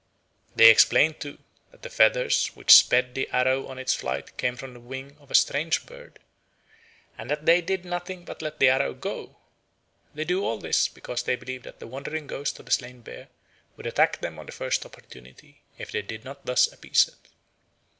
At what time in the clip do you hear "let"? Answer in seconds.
8.41-8.57